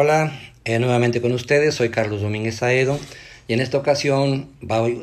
Hola, 0.00 0.30
eh, 0.64 0.78
nuevamente 0.78 1.20
con 1.20 1.32
ustedes, 1.32 1.74
soy 1.74 1.88
Carlos 1.88 2.22
Domínguez 2.22 2.62
Aedo 2.62 3.00
y 3.48 3.54
en 3.54 3.58
esta 3.58 3.78
ocasión 3.78 4.48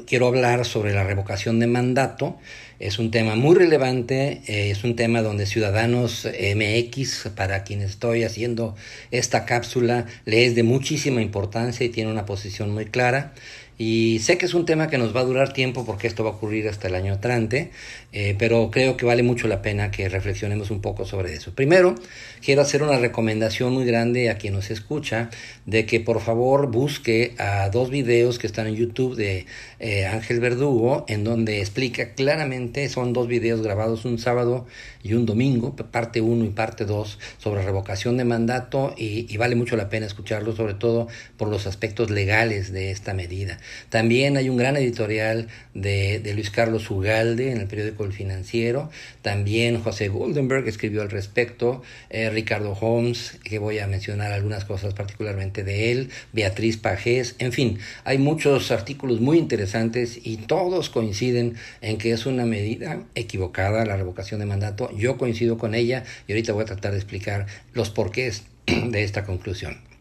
quiero 0.08 0.28
hablar 0.28 0.64
sobre 0.64 0.94
la 0.94 1.04
revocación 1.04 1.60
de 1.60 1.68
mandato. 1.68 2.38
Es 2.80 3.00
un 3.00 3.10
tema 3.10 3.36
muy 3.36 3.56
relevante, 3.56 4.42
eh, 4.48 4.70
es 4.70 4.84
un 4.84 4.98
tema 4.98 5.22
donde 5.22 5.46
Ciudadanos 5.46 6.26
MX, 6.28 7.30
para 7.36 7.64
quien 7.64 7.82
estoy 7.82 8.24
haciendo 8.24 8.76
esta 9.12 9.46
cápsula, 9.46 10.06
le 10.26 10.46
es 10.46 10.56
de 10.56 10.64
muchísima 10.64 11.22
importancia 11.22 11.86
y 11.86 11.90
tiene 11.90 12.12
una 12.12 12.26
posición 12.26 12.72
muy 12.72 12.86
clara. 12.86 13.34
Y 13.78 14.20
sé 14.20 14.38
que 14.38 14.46
es 14.46 14.54
un 14.54 14.66
tema 14.66 14.88
que 14.88 14.98
nos 14.98 15.14
va 15.14 15.20
a 15.20 15.26
durar 15.26 15.52
tiempo 15.52 15.86
porque 15.86 16.08
esto 16.08 16.24
va 16.24 16.30
a 16.30 16.34
ocurrir 16.34 16.70
hasta 16.70 16.88
el 16.88 16.96
año 16.96 17.14
entrante, 17.14 17.72
eh, 18.14 18.34
pero 18.40 18.72
creo 18.72 18.96
que 18.96 19.06
vale 19.06 19.22
mucho 19.22 19.50
la 19.50 19.62
pena 19.62 19.92
que 19.92 20.08
reflexionemos 20.08 20.72
un 20.72 20.80
poco 20.80 21.04
sobre 21.04 21.34
eso. 21.34 21.54
Primero, 21.54 21.96
quiero 22.42 22.62
hacer 22.62 22.84
una 22.84 22.98
recomendación 22.98 23.74
muy 23.74 23.84
grande 23.84 24.30
a 24.30 24.38
quien 24.38 24.54
nos 24.54 24.72
escucha 24.72 25.30
de 25.66 25.86
que 25.86 26.00
por 26.00 26.22
favor 26.22 26.72
busque 26.72 27.34
a 27.38 27.70
dos 27.70 27.90
videos 27.90 28.40
que 28.40 28.48
están 28.48 28.68
en 28.68 28.76
YouTube 28.76 29.16
de 29.16 29.46
eh, 29.82 30.06
Ángel 30.06 30.40
Verdugo, 30.40 31.04
en 31.10 31.26
donde 31.26 31.60
explica 31.60 32.14
claramente, 32.14 32.65
son 32.90 33.14
dos 33.14 33.28
videos 33.28 33.62
grabados 33.62 34.06
un 34.06 34.18
sábado 34.18 34.66
y 35.06 35.14
un 35.14 35.28
domingo, 35.28 35.76
parte 35.76 36.20
1 36.20 36.46
y 36.46 36.50
parte 36.50 36.84
2, 36.84 37.20
sobre 37.38 37.62
revocación 37.62 38.18
de 38.18 38.26
mandato 38.26 38.96
y, 38.98 39.38
vale 39.38 39.56
mucho 39.56 39.78
la 39.78 39.88
pena 39.88 40.08
escucharlo, 40.08 40.56
sobre 40.56 40.74
todo 40.74 41.08
por 41.38 41.48
los 41.48 41.68
aspectos 41.68 42.10
legales 42.10 42.72
de 42.72 42.90
esta 42.90 43.14
medida. 43.14 43.60
También 43.90 44.36
hay 44.36 44.50
un 44.50 44.58
gran 44.58 44.78
editorial 44.78 45.48
de, 45.76 46.20
de 46.20 46.34
Luis 46.34 46.50
Carlos 46.50 46.90
Ugalde 46.90 47.52
en 47.52 47.60
el 47.60 47.68
periódico 47.68 48.04
El 48.04 48.14
Financiero. 48.14 48.90
También 49.22 49.80
José 49.80 50.08
Goldenberg 50.08 50.68
escribió 50.68 51.04
al 51.04 51.12
respecto. 51.12 51.84
Eh, 52.10 52.32
Ricardo 52.32 52.72
Holmes, 52.72 53.38
que 53.44 53.60
voy 53.60 53.78
a 53.78 53.86
mencionar 53.86 54.32
algunas 54.32 54.66
cosas 54.66 54.96
particularmente 54.96 55.64
de 55.64 55.92
él. 55.92 56.10
Beatriz 56.34 56.78
Pajés. 56.78 57.36
En 57.38 57.52
fin, 57.52 57.78
hay 58.06 58.18
muchos 58.18 58.72
artículos 58.72 59.22
muy 59.22 59.38
interesantes 59.38 60.20
y 60.24 60.38
todos 60.38 60.90
coinciden 60.90 61.58
en 61.82 62.00
que 62.00 62.12
es 62.12 62.26
una 62.26 62.48
medida 62.48 63.04
equivocada 63.14 63.86
la 63.86 63.98
revocación 63.98 64.40
de 64.40 64.48
mandato. 64.48 64.90
Yo 64.98 65.18
coincido 65.18 65.58
con 65.58 65.76
ella 65.76 66.04
y 66.28 66.32
ahorita 66.32 66.54
voy 66.54 66.64
a 66.64 66.68
tratar 66.68 66.92
de 66.92 66.98
explicar 66.98 67.48
los 67.74 67.90
porqués 67.90 68.44
de 68.66 69.04
esta 69.04 69.26
conclusión. 69.26 69.95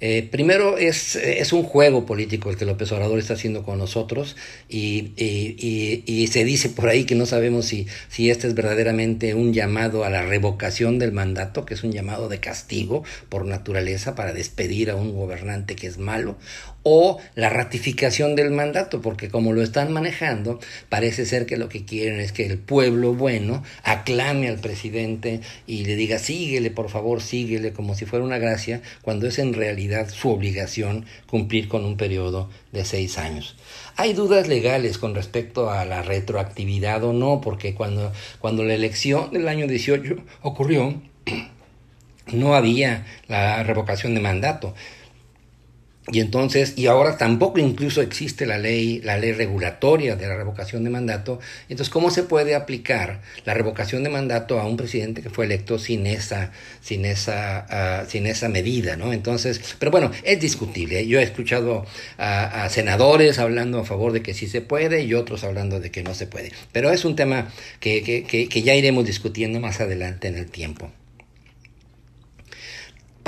Eh, 0.00 0.28
primero 0.30 0.78
es, 0.78 1.16
es, 1.16 1.52
un 1.52 1.64
juego 1.64 2.06
político 2.06 2.50
el 2.50 2.56
que 2.56 2.64
López 2.64 2.92
Obrador 2.92 3.18
está 3.18 3.34
haciendo 3.34 3.64
con 3.64 3.78
nosotros 3.78 4.36
y, 4.68 5.12
y, 5.16 6.04
y, 6.06 6.26
se 6.28 6.44
dice 6.44 6.68
por 6.68 6.88
ahí 6.88 7.04
que 7.04 7.16
no 7.16 7.26
sabemos 7.26 7.66
si, 7.66 7.88
si 8.08 8.30
este 8.30 8.46
es 8.46 8.54
verdaderamente 8.54 9.34
un 9.34 9.52
llamado 9.52 10.04
a 10.04 10.10
la 10.10 10.22
revocación 10.22 11.00
del 11.00 11.10
mandato, 11.10 11.64
que 11.64 11.74
es 11.74 11.82
un 11.82 11.90
llamado 11.90 12.28
de 12.28 12.38
castigo 12.38 13.02
por 13.28 13.44
naturaleza 13.44 14.14
para 14.14 14.32
despedir 14.32 14.90
a 14.90 14.94
un 14.94 15.16
gobernante 15.16 15.74
que 15.74 15.88
es 15.88 15.98
malo, 15.98 16.36
o 16.84 17.18
la 17.34 17.50
ratificación 17.50 18.36
del 18.36 18.50
mandato, 18.50 19.02
porque 19.02 19.28
como 19.28 19.52
lo 19.52 19.62
están 19.62 19.92
manejando, 19.92 20.60
parece 20.88 21.26
ser 21.26 21.44
que 21.44 21.56
lo 21.56 21.68
que 21.68 21.84
quieren 21.84 22.20
es 22.20 22.32
que 22.32 22.46
el 22.46 22.58
pueblo 22.58 23.14
bueno 23.14 23.62
aclame 23.82 24.48
al 24.48 24.58
presidente 24.58 25.40
y 25.66 25.84
le 25.84 25.96
diga 25.96 26.18
síguele, 26.18 26.70
por 26.70 26.88
favor, 26.88 27.20
síguele, 27.20 27.72
como 27.72 27.94
si 27.94 28.06
fuera 28.06 28.24
una 28.24 28.38
gracia, 28.38 28.80
cuando 29.02 29.26
es 29.26 29.38
en 29.38 29.54
realidad 29.54 29.87
su 30.08 30.30
obligación 30.30 31.06
cumplir 31.26 31.68
con 31.68 31.84
un 31.84 31.96
periodo 31.96 32.50
de 32.72 32.84
seis 32.84 33.18
años. 33.18 33.56
Hay 33.96 34.12
dudas 34.12 34.48
legales 34.48 34.98
con 34.98 35.14
respecto 35.14 35.70
a 35.70 35.84
la 35.84 36.02
retroactividad 36.02 37.02
o 37.04 37.12
no, 37.12 37.40
porque 37.40 37.74
cuando, 37.74 38.12
cuando 38.38 38.64
la 38.64 38.74
elección 38.74 39.32
del 39.32 39.48
año 39.48 39.66
18 39.66 40.16
ocurrió, 40.42 41.00
no 42.32 42.54
había 42.54 43.06
la 43.26 43.62
revocación 43.62 44.14
de 44.14 44.20
mandato. 44.20 44.74
Y 46.10 46.20
entonces, 46.20 46.74
y 46.76 46.86
ahora 46.86 47.18
tampoco 47.18 47.58
incluso 47.58 48.00
existe 48.00 48.46
la 48.46 48.56
ley, 48.58 49.00
la 49.02 49.18
ley 49.18 49.32
regulatoria 49.32 50.16
de 50.16 50.26
la 50.26 50.36
revocación 50.36 50.82
de 50.84 50.90
mandato. 50.90 51.38
Entonces, 51.68 51.90
¿cómo 51.92 52.10
se 52.10 52.22
puede 52.22 52.54
aplicar 52.54 53.20
la 53.44 53.54
revocación 53.54 54.02
de 54.04 54.10
mandato 54.10 54.58
a 54.58 54.64
un 54.64 54.76
presidente 54.76 55.22
que 55.22 55.30
fue 55.30 55.44
electo 55.44 55.78
sin 55.78 56.06
esa, 56.06 56.52
sin 56.80 57.04
esa, 57.04 58.02
uh, 58.04 58.10
sin 58.10 58.26
esa 58.26 58.48
medida, 58.48 58.96
¿no? 58.96 59.12
Entonces, 59.12 59.60
pero 59.78 59.90
bueno, 59.90 60.10
es 60.22 60.40
discutible. 60.40 61.06
Yo 61.06 61.20
he 61.20 61.22
escuchado 61.22 61.84
a, 62.16 62.64
a, 62.64 62.70
senadores 62.70 63.38
hablando 63.38 63.80
a 63.80 63.84
favor 63.84 64.12
de 64.12 64.22
que 64.22 64.34
sí 64.34 64.46
se 64.46 64.60
puede 64.62 65.02
y 65.02 65.14
otros 65.14 65.44
hablando 65.44 65.80
de 65.80 65.90
que 65.90 66.02
no 66.02 66.14
se 66.14 66.26
puede. 66.26 66.52
Pero 66.72 66.90
es 66.90 67.04
un 67.04 67.16
tema 67.16 67.48
que, 67.80 68.02
que, 68.02 68.24
que, 68.24 68.48
que 68.48 68.62
ya 68.62 68.74
iremos 68.74 69.04
discutiendo 69.04 69.60
más 69.60 69.80
adelante 69.80 70.28
en 70.28 70.36
el 70.36 70.50
tiempo 70.50 70.90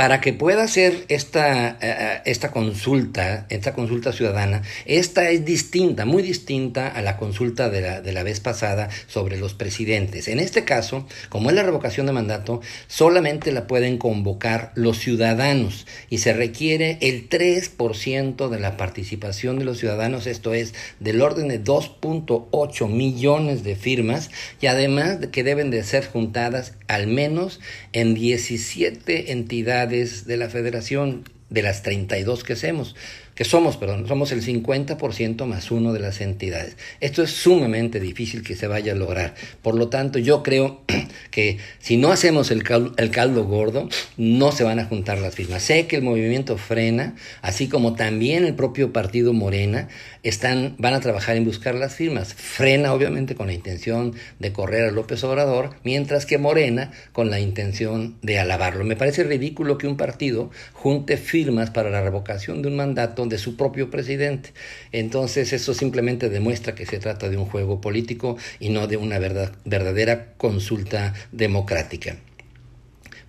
para 0.00 0.22
que 0.22 0.33
pueda 0.33 0.62
hacer 0.62 1.05
esta, 1.09 1.77
uh, 1.78 2.22
esta 2.25 2.50
consulta, 2.53 3.44
esta 3.50 3.75
consulta 3.75 4.15
ciudadana, 4.15 4.62
esta 4.87 5.28
es 5.28 5.44
distinta, 5.44 6.06
muy 6.06 6.22
distinta 6.22 6.88
a 6.88 7.03
la 7.03 7.19
consulta 7.19 7.69
de 7.69 7.83
la, 7.83 8.00
de 8.00 8.12
la 8.15 8.22
vez 8.22 8.41
pasada 8.41 8.88
sobre 9.09 9.37
los 9.37 9.53
presidentes. 9.53 10.28
En 10.28 10.41
este 10.41 10.65
caso, 10.65 11.06
como 11.28 11.50
es 11.50 11.55
la 11.55 11.65
revocación 11.65 12.06
de 12.06 12.12
mandato, 12.12 12.62
solamente 12.87 13.53
la 13.53 13.66
pueden 13.66 13.99
convocar 13.99 14.72
los 14.75 14.99
ciudadanos 14.99 15.87
y 16.09 16.17
se 16.17 16.32
requiere 16.32 16.97
el 17.03 17.28
3% 17.28 18.49
de 18.49 18.59
la 18.59 18.78
participación 18.78 19.59
de 19.59 19.67
los 19.67 19.81
ciudadanos, 19.81 20.27
esto 20.27 20.55
es 20.55 20.72
del 20.99 21.21
orden 21.21 21.49
de 21.49 21.62
2.8 21.62 22.88
millones 22.88 23.65
de 23.65 23.77
firmas 23.77 24.31
y 24.62 24.67
además 24.67 25.21
de 25.21 25.28
que 25.28 25.44
deben 25.44 25.71
de 25.71 25.84
ser 25.84 26.06
juntadas 26.06 26.72
al 26.88 27.06
menos 27.06 27.61
en 27.93 28.15
17 28.15 29.32
entidades 29.32 29.90
de 29.91 30.37
la 30.37 30.49
federación, 30.49 31.25
de 31.51 31.62
las 31.62 31.83
32 31.83 32.45
que 32.45 32.55
hacemos 32.55 32.95
que 33.41 33.47
somos, 33.47 33.78
perdón, 33.78 34.06
somos 34.06 34.33
el 34.33 34.43
50% 34.43 35.47
más 35.47 35.71
uno 35.71 35.95
de 35.95 36.01
las 36.01 36.21
entidades. 36.21 36.77
Esto 37.01 37.23
es 37.23 37.31
sumamente 37.31 37.99
difícil 37.99 38.43
que 38.43 38.55
se 38.55 38.67
vaya 38.67 38.93
a 38.93 38.95
lograr. 38.95 39.34
Por 39.62 39.77
lo 39.77 39.89
tanto, 39.89 40.19
yo 40.19 40.43
creo 40.43 40.83
que 41.31 41.56
si 41.79 41.97
no 41.97 42.12
hacemos 42.12 42.50
el 42.50 42.62
caldo, 42.62 42.93
el 42.99 43.11
caldo 43.11 43.45
gordo, 43.45 43.89
no 44.19 44.53
se 44.53 44.62
van 44.62 44.79
a 44.79 44.84
juntar 44.84 45.17
las 45.21 45.37
firmas. 45.37 45.62
Sé 45.62 45.87
que 45.87 45.97
el 45.97 46.03
movimiento 46.03 46.59
frena, 46.59 47.15
así 47.41 47.67
como 47.67 47.95
también 47.95 48.45
el 48.45 48.55
propio 48.55 48.93
partido 48.93 49.33
Morena, 49.33 49.89
están, 50.23 50.75
van 50.77 50.93
a 50.93 51.00
trabajar 51.00 51.37
en 51.37 51.47
buscar 51.47 51.75
las 51.75 51.95
firmas. 51.95 52.34
Frena, 52.34 52.93
obviamente, 52.93 53.37
con 53.37 53.47
la 53.47 53.55
intención 53.55 54.15
de 54.39 54.53
correr 54.53 54.84
a 54.84 54.91
López 54.91 55.25
Obrador, 55.25 55.77
mientras 55.83 56.27
que 56.27 56.37
Morena 56.37 56.91
con 57.12 57.31
la 57.31 57.41
intención 57.41 58.19
de 58.21 58.39
alabarlo. 58.39 58.84
Me 58.84 58.97
parece 58.97 59.25
ridículo 59.25 59.79
que 59.79 59.87
un 59.87 59.97
partido 59.97 60.50
junte 60.75 61.17
firmas 61.17 61.71
para 61.71 61.89
la 61.89 62.03
revocación 62.03 62.61
de 62.61 62.69
un 62.69 62.77
mandato 62.77 63.30
de 63.31 63.39
su 63.39 63.57
propio 63.57 63.91
presidente. 63.91 64.53
Entonces 64.93 65.55
eso 65.55 65.73
simplemente 65.73 66.29
demuestra 66.29 66.75
que 66.75 66.85
se 66.85 66.99
trata 66.99 67.31
de 67.31 67.39
un 67.39 67.47
juego 67.47 67.81
político 67.81 68.37
y 68.59 68.69
no 68.69 68.87
de 68.87 68.99
una 68.99 69.19
verdad, 69.19 69.53
verdadera 69.65 70.35
consulta 70.37 71.15
democrática. 71.33 72.17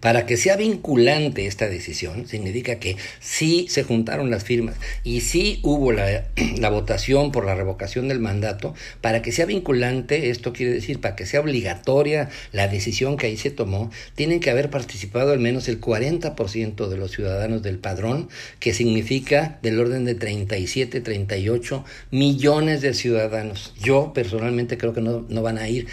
Para 0.02 0.26
que 0.26 0.36
sea 0.36 0.56
vinculante 0.58 1.46
esta 1.46 1.70
decisión, 1.70 2.28
significa 2.28 2.80
que 2.80 2.98
sí 3.20 3.68
se 3.70 3.84
juntaron 3.84 4.32
las 4.32 4.44
firmas 4.44 4.76
y 5.04 5.22
sí 5.22 5.60
hubo 5.62 5.92
la, 5.92 6.26
la, 6.58 6.70
votación 6.72 7.32
por 7.32 7.46
la 7.46 7.54
revocación 7.54 8.08
del 8.08 8.20
mandato. 8.20 8.74
Para 9.00 9.22
que 9.22 9.32
sea 9.32 9.46
vinculante, 9.46 10.32
esto 10.32 10.54
quiere 10.54 10.74
decir, 10.74 11.00
para 11.00 11.16
que 11.16 11.28
sea 11.28 11.40
obligatoria 11.40 12.30
la 12.52 12.68
decisión 12.68 13.16
que 13.16 13.28
ahí 13.28 13.38
se 13.38 13.52
tomó, 13.52 13.92
tienen 14.16 14.40
que 14.40 14.50
haber 14.50 14.72
participado 14.72 15.34
al 15.34 15.40
menos 15.40 15.68
el 15.68 15.80
40% 15.80 16.88
de 16.88 16.98
los 16.98 17.12
ciudadanos 17.12 17.62
del 17.62 17.78
padrón, 17.78 18.28
que 18.60 18.74
significa 18.74 19.60
del 19.62 19.80
orden 19.80 20.06
de 20.06 20.16
37, 20.16 21.02
38 21.02 21.86
millones 22.10 22.82
de 22.82 22.96
ciudadanos. 22.96 23.76
Yo 23.80 24.14
personalmente 24.14 24.80
creo 24.80 24.94
que 24.94 25.02
no, 25.02 25.26
no 25.30 25.44
van 25.44 25.60
a 25.60 25.70
ir 25.70 25.88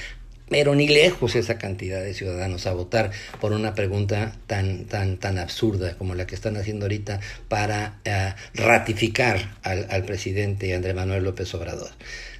pero 0.48 0.75
ni 0.75 0.88
lejos 0.88 1.34
esa 1.34 1.59
cantidad 1.59 2.03
de 2.03 2.14
ciudadanos 2.14 2.66
a 2.66 2.72
votar 2.72 3.10
por 3.41 3.53
una 3.53 3.74
pregunta 3.74 4.33
tan, 4.47 4.84
tan, 4.84 5.18
tan 5.18 5.39
absurda 5.39 5.97
como 5.97 6.15
la 6.15 6.27
que 6.27 6.34
están 6.34 6.56
haciendo 6.56 6.86
ahorita 6.86 7.21
para 7.48 8.00
uh, 8.06 8.60
ratificar 8.60 9.56
al, 9.62 9.86
al 9.91 10.04
presidente 10.04 10.74
Andrés 10.74 10.95
Manuel 10.95 11.24
López 11.24 11.53
Obrador. 11.54 11.91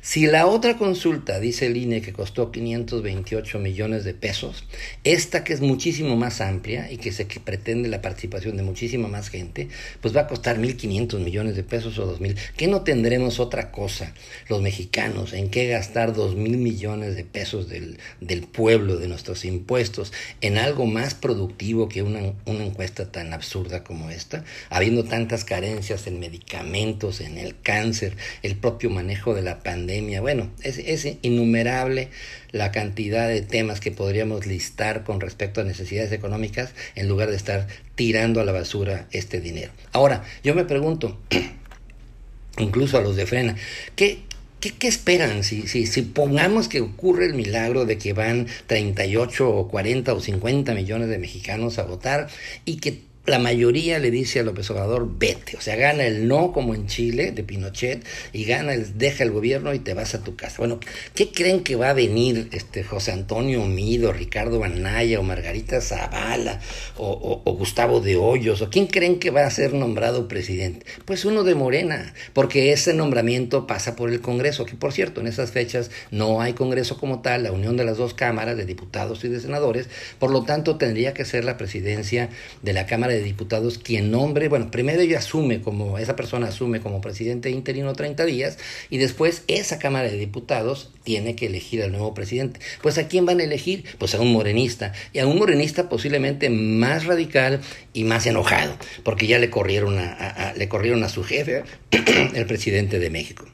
Si 0.01 0.27
la 0.27 0.47
otra 0.47 0.77
consulta 0.77 1.41
dice 1.41 1.67
el 1.67 1.77
INE 1.77 2.01
que 2.01 2.13
costó 2.13 2.53
528 2.53 3.59
millones 3.59 4.05
de 4.05 4.15
pesos, 4.15 4.65
esta 5.03 5.43
que 5.43 5.53
es 5.53 5.61
muchísimo 5.61 6.17
más 6.17 6.41
amplia 6.41 6.91
y 6.91 6.99
que 6.99 7.11
se 7.11 7.27
pretende 7.27 7.89
la 7.89 8.01
participación 8.01 8.57
de 8.57 8.63
muchísima 8.63 9.09
más 9.09 9.29
gente, 9.29 9.69
pues 10.01 10.17
va 10.17 10.23
a 10.23 10.27
costar 10.29 10.59
1.500 10.59 11.19
millones 11.19 11.57
de 11.57 11.65
pesos 11.65 11.99
o 11.99 12.17
2.000. 12.17 12.37
¿Qué 12.57 12.69
no 12.69 12.83
tendremos 12.83 13.41
otra 13.41 13.73
cosa 13.73 14.15
los 14.49 14.63
mexicanos 14.63 15.33
en 15.33 15.51
qué 15.51 15.67
gastar 15.67 16.15
2.000 16.15 16.37
millones 16.37 17.17
de 17.17 17.25
pesos 17.25 17.69
del, 17.69 17.99
del 18.21 18.43
pueblo, 18.43 18.99
de 18.99 19.09
nuestros 19.09 19.45
impuestos, 19.45 20.13
en 20.41 20.59
algo 20.59 20.87
más 20.87 21.15
productivo 21.15 21.89
que 21.89 22.03
una, 22.03 22.21
una 22.47 22.65
encuesta 22.65 23.11
tan 23.11 23.33
absurda 23.33 23.83
como 23.83 24.11
esta, 24.11 24.45
habiendo 24.71 25.05
tantas 25.05 25.45
carencias 25.45 26.07
en 26.07 26.21
medicamentos, 26.21 27.21
en 27.21 27.37
el 27.37 27.61
cáncer, 27.61 28.17
el 28.45 28.57
propio 28.57 28.91
manejo 28.91 29.35
de 29.35 29.43
la 29.43 29.59
pandemia? 29.59 29.88
Bueno, 30.21 30.51
es, 30.63 30.79
es 30.79 31.17
innumerable 31.23 32.09
la 32.53 32.71
cantidad 32.73 33.27
de 33.27 33.41
temas 33.41 33.81
que 33.81 33.91
podríamos 33.91 34.47
listar 34.47 35.03
con 35.03 35.21
respecto 35.21 35.61
a 35.61 35.65
necesidades 35.65 36.13
económicas 36.13 36.75
en 36.95 37.09
lugar 37.09 37.31
de 37.31 37.37
estar 37.37 37.67
tirando 37.95 38.41
a 38.41 38.45
la 38.45 38.53
basura 38.53 39.07
este 39.13 39.41
dinero. 39.41 39.73
Ahora, 39.93 40.25
yo 40.45 40.55
me 40.55 40.65
pregunto, 40.65 41.19
incluso 42.59 42.99
a 42.99 43.01
los 43.01 43.17
de 43.17 43.27
Frena, 43.27 43.57
¿qué, 43.97 44.19
¿Qué, 44.61 44.73
¿Qué, 44.73 44.89
esperan? 44.89 45.45
Si, 45.45 45.69
si, 45.69 45.87
si 45.87 46.03
pongamos 46.03 46.67
que 46.67 46.81
ocurre 46.81 47.27
el 47.27 47.35
milagro 47.35 47.85
de 47.85 47.97
que 47.97 48.13
van 48.13 48.49
38 48.67 49.49
o 49.49 49.69
40 49.69 50.13
o 50.13 50.21
50 50.21 50.75
millones 50.75 51.09
de 51.09 51.19
mexicanos 51.19 51.79
a 51.79 51.85
votar 51.85 52.29
y 52.65 52.79
que 52.79 53.03
la 53.29 53.39
mayoría 53.39 53.99
le 53.99 54.11
dice 54.11 54.41
a 54.41 54.43
López 54.43 54.71
Obrador, 54.71 55.09
vete. 55.19 55.57
O 55.57 55.61
sea, 55.61 55.77
gana 55.77 56.05
el 56.07 56.29
no 56.29 56.53
como 56.53 56.75
en 56.75 56.87
Chile 56.87 57.33
de 57.33 57.43
Pinochet 57.43 58.05
y 58.33 58.45
gana 58.45 58.75
el 58.75 58.99
deja 58.99 59.25
el 59.25 59.31
gobierno 59.31 59.75
y 59.75 59.79
te 59.79 59.95
vas 59.95 60.15
a 60.15 60.23
tu 60.23 60.37
casa. 60.37 60.57
Bueno, 60.59 60.81
¿qué 61.15 61.31
creen 61.31 61.63
que 61.63 61.77
va 61.77 61.91
a 61.91 61.95
venir 61.95 62.49
este 62.53 62.83
José 62.85 63.13
Antonio 63.13 63.65
Mido, 63.65 64.13
Ricardo 64.13 64.59
Banaya 64.59 65.21
o 65.21 65.23
Margarita 65.23 65.81
Zavala 65.81 66.61
o, 66.97 67.43
o, 67.45 67.53
Gustavo 67.55 68.01
de 68.01 68.17
Hoyos? 68.17 68.63
¿O 68.63 68.71
quién 68.71 68.87
creen 68.87 69.19
que 69.19 69.31
va 69.31 69.45
a 69.45 69.51
ser 69.51 69.75
nombrado 69.75 70.29
presidente? 70.29 70.87
Pues 71.05 71.25
uno 71.25 71.45
de 71.45 71.55
Morena, 71.55 72.15
porque 72.33 72.73
ese 72.73 72.95
nombramiento 72.95 73.67
pasa 73.67 73.97
por 73.97 74.11
el 74.11 74.21
Congreso, 74.21 74.65
que 74.65 74.75
por 74.75 74.93
cierto, 74.93 75.21
en 75.21 75.27
esas 75.27 75.53
fechas 75.53 75.91
no 76.11 76.41
hay 76.41 76.53
Congreso 76.53 76.99
como 76.99 77.21
tal, 77.21 77.43
la 77.43 77.53
unión 77.53 77.77
de 77.77 77.85
las 77.85 77.97
dos 77.97 78.15
cámaras 78.15 78.57
de 78.57 78.65
diputados 78.65 79.25
y 79.25 79.29
de 79.29 79.41
senadores, 79.41 79.89
por 80.19 80.31
lo 80.31 80.45
tanto 80.45 80.77
tendría 80.77 81.15
que 81.15 81.25
ser 81.25 81.45
la 81.45 81.57
presidencia 81.57 82.31
de 82.63 82.73
la 82.73 82.87
Cámara 82.87 83.13
de 83.13 83.18
de 83.19 83.25
Diputados 83.25 83.79
quien 83.79 84.11
nombre, 84.11 84.49
bueno, 84.49 84.71
primero 84.71 85.01
ella 85.01 85.19
asume 85.19 85.61
como, 85.61 85.99
esa 85.99 86.17
persona 86.17 86.49
asume 86.49 86.81
como 86.81 87.01
presidente 87.01 87.51
interino 87.51 87.93
30 87.93 88.25
días 88.25 88.59
y 88.91 88.99
después 88.99 89.43
esa 89.49 89.79
Cámara 89.79 90.09
de 90.09 90.17
Diputados 90.17 90.91
tiene 91.05 91.37
que 91.37 91.47
elegir 91.47 91.83
al 91.83 91.93
nuevo 91.93 92.15
presidente. 92.15 92.61
Pues 92.83 92.99
a 92.99 93.09
quién 93.09 93.27
van 93.27 93.41
a 93.41 93.45
elegir? 93.45 93.85
Pues 93.99 94.15
a 94.15 94.21
un 94.21 94.33
morenista 94.33 94.93
y 95.13 95.19
a 95.19 95.27
un 95.27 95.39
morenista 95.39 95.89
posiblemente 95.89 96.51
más 96.51 97.07
radical 97.07 97.61
y 97.93 98.05
más 98.05 98.27
enojado, 98.27 98.77
porque 99.03 99.27
ya 99.27 99.39
le 99.39 99.51
corrieron 99.51 99.99
a, 99.99 100.55
le 100.57 100.69
corrieron 100.69 101.03
a 101.05 101.09
su 101.09 101.25
jefe, 101.25 101.65
el 102.35 102.47
presidente 102.47 102.99
de 102.99 103.11
México. 103.11 103.45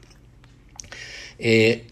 Eh, 1.39 1.83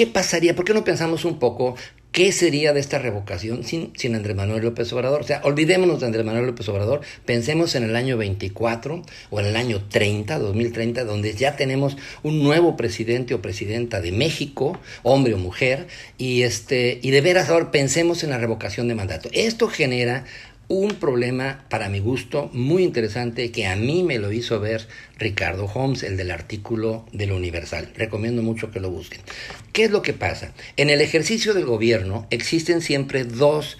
¿Qué 0.00 0.06
pasaría? 0.06 0.56
¿Por 0.56 0.64
qué 0.64 0.72
no 0.72 0.82
pensamos 0.82 1.26
un 1.26 1.38
poco 1.38 1.74
¿Qué 2.10 2.32
sería 2.32 2.72
de 2.72 2.80
esta 2.80 2.98
revocación 2.98 3.64
sin, 3.64 3.92
sin 3.96 4.14
Andrés 4.14 4.34
Manuel 4.34 4.64
López 4.64 4.90
Obrador? 4.94 5.20
O 5.20 5.24
sea, 5.24 5.42
olvidémonos 5.44 6.00
de 6.00 6.06
Andrés 6.06 6.24
Manuel 6.24 6.46
López 6.46 6.66
Obrador, 6.70 7.02
pensemos 7.26 7.74
en 7.74 7.84
el 7.84 7.94
año 7.94 8.16
24 8.16 9.02
o 9.28 9.40
en 9.40 9.46
el 9.46 9.56
año 9.56 9.84
30, 9.90 10.38
2030, 10.38 11.04
donde 11.04 11.34
ya 11.34 11.54
tenemos 11.54 11.98
un 12.22 12.42
nuevo 12.42 12.78
presidente 12.78 13.34
o 13.34 13.42
presidenta 13.42 14.00
de 14.00 14.10
México, 14.10 14.80
hombre 15.02 15.34
o 15.34 15.38
mujer, 15.38 15.86
y, 16.16 16.42
este, 16.42 16.98
y 17.02 17.10
de 17.10 17.20
veras 17.20 17.50
ahora 17.50 17.70
pensemos 17.70 18.24
en 18.24 18.30
la 18.30 18.38
revocación 18.38 18.88
de 18.88 18.94
mandato. 18.94 19.28
Esto 19.32 19.68
genera 19.68 20.24
un 20.70 20.94
problema, 20.94 21.64
para 21.68 21.88
mi 21.88 21.98
gusto, 21.98 22.48
muy 22.52 22.84
interesante 22.84 23.50
que 23.50 23.66
a 23.66 23.74
mí 23.74 24.04
me 24.04 24.20
lo 24.20 24.30
hizo 24.30 24.60
ver 24.60 24.86
Ricardo 25.18 25.64
Holmes, 25.64 26.04
el 26.04 26.16
del 26.16 26.30
artículo 26.30 27.04
del 27.10 27.32
Universal. 27.32 27.90
Recomiendo 27.96 28.40
mucho 28.40 28.70
que 28.70 28.78
lo 28.78 28.88
busquen. 28.88 29.20
¿Qué 29.72 29.82
es 29.82 29.90
lo 29.90 30.00
que 30.00 30.12
pasa? 30.12 30.52
En 30.76 30.88
el 30.88 31.00
ejercicio 31.00 31.54
del 31.54 31.64
gobierno 31.64 32.28
existen 32.30 32.82
siempre 32.82 33.24
dos 33.24 33.78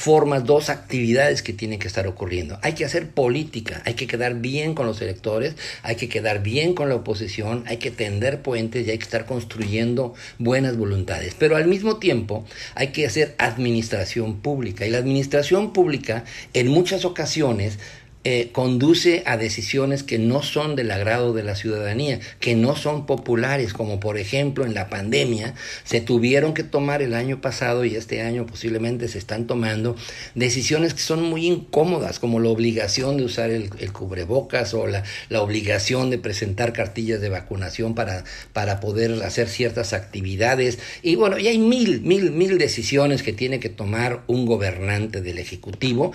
formas, 0.00 0.46
dos 0.46 0.70
actividades 0.70 1.42
que 1.42 1.52
tienen 1.52 1.78
que 1.78 1.86
estar 1.86 2.06
ocurriendo. 2.06 2.58
Hay 2.62 2.72
que 2.72 2.86
hacer 2.86 3.10
política, 3.10 3.82
hay 3.84 3.92
que 3.92 4.06
quedar 4.06 4.36
bien 4.36 4.74
con 4.74 4.86
los 4.86 5.02
electores, 5.02 5.56
hay 5.82 5.96
que 5.96 6.08
quedar 6.08 6.42
bien 6.42 6.72
con 6.72 6.88
la 6.88 6.94
oposición, 6.94 7.64
hay 7.66 7.76
que 7.76 7.90
tender 7.90 8.40
puentes 8.40 8.86
y 8.86 8.90
hay 8.90 8.96
que 8.96 9.04
estar 9.04 9.26
construyendo 9.26 10.14
buenas 10.38 10.78
voluntades. 10.78 11.36
Pero 11.38 11.54
al 11.54 11.66
mismo 11.66 11.98
tiempo 11.98 12.46
hay 12.74 12.88
que 12.92 13.04
hacer 13.04 13.34
administración 13.36 14.40
pública 14.40 14.86
y 14.86 14.90
la 14.90 14.96
administración 14.96 15.74
pública 15.74 16.24
en 16.54 16.68
muchas 16.68 17.04
ocasiones 17.04 17.78
eh, 18.22 18.50
conduce 18.52 19.22
a 19.24 19.38
decisiones 19.38 20.02
que 20.02 20.18
no 20.18 20.42
son 20.42 20.76
del 20.76 20.90
agrado 20.90 21.32
de 21.32 21.42
la 21.42 21.56
ciudadanía, 21.56 22.20
que 22.38 22.54
no 22.54 22.76
son 22.76 23.06
populares, 23.06 23.72
como 23.72 23.98
por 23.98 24.18
ejemplo 24.18 24.66
en 24.66 24.74
la 24.74 24.90
pandemia 24.90 25.54
se 25.84 26.02
tuvieron 26.02 26.52
que 26.52 26.62
tomar 26.62 27.00
el 27.00 27.14
año 27.14 27.40
pasado 27.40 27.86
y 27.86 27.96
este 27.96 28.20
año 28.20 28.44
posiblemente 28.44 29.08
se 29.08 29.16
están 29.16 29.46
tomando 29.46 29.96
decisiones 30.34 30.92
que 30.92 31.00
son 31.00 31.22
muy 31.22 31.46
incómodas, 31.46 32.18
como 32.18 32.40
la 32.40 32.50
obligación 32.50 33.16
de 33.16 33.24
usar 33.24 33.48
el, 33.48 33.70
cubrebocas 33.90 34.74
o 34.74 34.86
la, 34.86 35.02
la, 35.30 35.40
obligación 35.40 36.10
de 36.10 36.18
presentar 36.18 36.74
cartillas 36.74 37.22
de 37.22 37.30
vacunación 37.30 37.94
para, 37.94 38.24
para 38.52 38.80
poder 38.80 39.22
hacer 39.22 39.48
ciertas 39.48 39.94
actividades. 39.94 40.78
Y 41.02 41.14
bueno, 41.14 41.38
y 41.38 41.48
hay 41.48 41.58
mil, 41.58 42.02
mil, 42.02 42.32
mil 42.32 42.58
decisiones 42.58 43.22
que 43.22 43.32
tiene 43.32 43.60
que 43.60 43.70
tomar 43.70 44.24
un 44.26 44.44
gobernante 44.44 45.22
del 45.22 45.38
Ejecutivo 45.38 46.12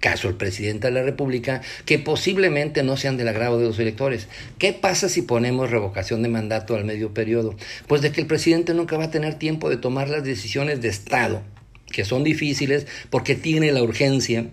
caso 0.00 0.28
el 0.28 0.34
presidente 0.34 0.88
de 0.88 0.92
la 0.92 1.02
República, 1.02 1.62
que 1.84 1.98
posiblemente 1.98 2.82
no 2.82 2.96
sean 2.96 3.16
del 3.16 3.28
agrado 3.28 3.58
de 3.58 3.66
los 3.66 3.78
electores. 3.78 4.28
¿Qué 4.58 4.72
pasa 4.72 5.08
si 5.08 5.22
ponemos 5.22 5.70
revocación 5.70 6.22
de 6.22 6.28
mandato 6.28 6.74
al 6.74 6.84
medio 6.84 7.14
periodo? 7.14 7.54
Pues 7.86 8.02
de 8.02 8.12
que 8.12 8.20
el 8.20 8.26
presidente 8.26 8.74
nunca 8.74 8.96
va 8.96 9.04
a 9.04 9.10
tener 9.10 9.34
tiempo 9.34 9.70
de 9.70 9.76
tomar 9.76 10.08
las 10.08 10.24
decisiones 10.24 10.80
de 10.80 10.88
Estado, 10.88 11.42
que 11.90 12.04
son 12.04 12.24
difíciles 12.24 12.86
porque 13.10 13.34
tiene 13.34 13.72
la 13.72 13.82
urgencia 13.82 14.46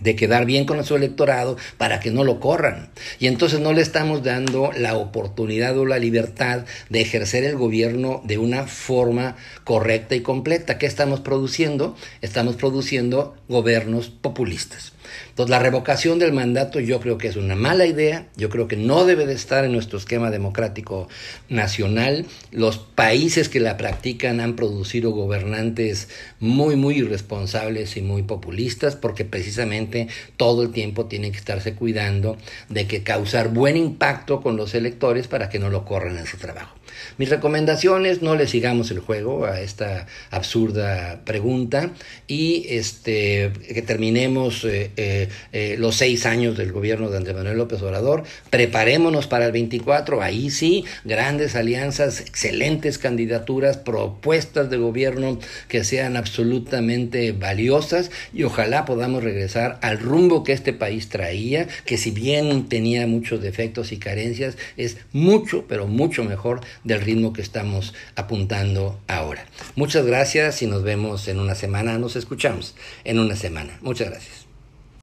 de 0.00 0.16
quedar 0.16 0.46
bien 0.46 0.64
con 0.64 0.84
su 0.84 0.96
electorado 0.96 1.56
para 1.78 2.00
que 2.00 2.10
no 2.10 2.24
lo 2.24 2.40
corran. 2.40 2.90
Y 3.18 3.26
entonces 3.26 3.60
no 3.60 3.72
le 3.72 3.82
estamos 3.82 4.22
dando 4.22 4.70
la 4.76 4.96
oportunidad 4.96 5.76
o 5.78 5.86
la 5.86 5.98
libertad 5.98 6.64
de 6.88 7.00
ejercer 7.00 7.44
el 7.44 7.56
gobierno 7.56 8.22
de 8.24 8.38
una 8.38 8.66
forma 8.66 9.36
correcta 9.64 10.14
y 10.14 10.20
completa. 10.20 10.78
¿Qué 10.78 10.86
estamos 10.86 11.20
produciendo? 11.20 11.96
Estamos 12.20 12.56
produciendo 12.56 13.36
gobiernos 13.48 14.08
populistas. 14.08 14.92
Entonces, 15.30 15.50
la 15.50 15.58
revocación 15.58 16.18
del 16.18 16.32
mandato 16.32 16.80
yo 16.80 17.00
creo 17.00 17.18
que 17.18 17.28
es 17.28 17.36
una 17.36 17.56
mala 17.56 17.86
idea, 17.86 18.26
yo 18.36 18.48
creo 18.48 18.68
que 18.68 18.76
no 18.76 19.04
debe 19.04 19.26
de 19.26 19.34
estar 19.34 19.64
en 19.64 19.72
nuestro 19.72 19.98
esquema 19.98 20.30
democrático 20.30 21.08
nacional. 21.48 22.26
Los 22.52 22.78
países 22.78 23.48
que 23.48 23.60
la 23.60 23.76
practican 23.76 24.40
han 24.40 24.56
producido 24.56 25.10
gobernantes 25.10 26.08
muy, 26.38 26.76
muy 26.76 26.98
irresponsables 26.98 27.96
y 27.96 28.02
muy 28.02 28.22
populistas, 28.22 28.96
porque 28.96 29.24
precisamente 29.24 29.89
todo 30.36 30.62
el 30.62 30.70
tiempo 30.72 31.06
tienen 31.06 31.32
que 31.32 31.38
estarse 31.38 31.74
cuidando 31.74 32.36
de 32.68 32.86
que 32.86 33.02
causar 33.02 33.48
buen 33.48 33.76
impacto 33.76 34.40
con 34.40 34.56
los 34.56 34.74
electores 34.74 35.26
para 35.28 35.48
que 35.48 35.58
no 35.58 35.70
lo 35.70 35.84
corran 35.84 36.18
en 36.18 36.26
su 36.26 36.36
trabajo. 36.36 36.80
Mis 37.18 37.28
recomendaciones, 37.28 38.22
no 38.22 38.34
le 38.34 38.46
sigamos 38.46 38.90
el 38.90 39.00
juego 39.00 39.44
a 39.44 39.60
esta 39.60 40.06
absurda 40.30 41.20
pregunta 41.24 41.90
y 42.26 42.66
este, 42.68 43.52
que 43.68 43.82
terminemos 43.82 44.64
eh, 44.64 44.90
eh, 44.96 45.28
eh, 45.52 45.76
los 45.78 45.96
seis 45.96 46.26
años 46.26 46.56
del 46.56 46.72
gobierno 46.72 47.10
de 47.10 47.18
Andrés 47.18 47.36
Manuel 47.36 47.58
López 47.58 47.82
Obrador, 47.82 48.24
preparémonos 48.50 49.26
para 49.26 49.46
el 49.46 49.52
24, 49.52 50.22
ahí 50.22 50.50
sí, 50.50 50.84
grandes 51.04 51.56
alianzas, 51.56 52.20
excelentes 52.20 52.98
candidaturas, 52.98 53.76
propuestas 53.76 54.70
de 54.70 54.76
gobierno 54.76 55.38
que 55.68 55.84
sean 55.84 56.16
absolutamente 56.16 57.32
valiosas 57.32 58.10
y 58.32 58.44
ojalá 58.44 58.84
podamos 58.84 59.22
regresar 59.22 59.78
al 59.80 59.98
rumbo 59.98 60.44
que 60.44 60.52
este 60.52 60.72
país 60.72 61.08
traía, 61.08 61.68
que 61.84 61.98
si 61.98 62.10
bien 62.10 62.68
tenía 62.68 63.06
muchos 63.06 63.40
defectos 63.40 63.92
y 63.92 63.98
carencias, 63.98 64.56
es 64.76 64.98
mucho, 65.12 65.64
pero 65.68 65.86
mucho 65.86 66.24
mejor 66.24 66.60
del 66.84 67.00
ritmo 67.00 67.32
que 67.32 67.42
estamos 67.42 67.94
apuntando 68.16 68.98
ahora. 69.08 69.46
Muchas 69.76 70.06
gracias 70.06 70.62
y 70.62 70.66
nos 70.66 70.82
vemos 70.82 71.28
en 71.28 71.38
una 71.38 71.54
semana, 71.54 71.98
nos 71.98 72.16
escuchamos 72.16 72.74
en 73.04 73.18
una 73.18 73.36
semana. 73.36 73.78
Muchas 73.82 74.10
gracias. 74.10 74.39